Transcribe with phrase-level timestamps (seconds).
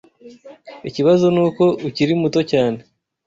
[0.89, 2.79] Ikibazo nuko ukiri muto cyane.